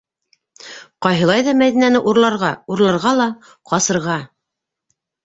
[1.05, 3.29] Ҡайһылай ҙа Мәҙинәне урларға, урларға ла
[3.73, 4.17] ҡасырға!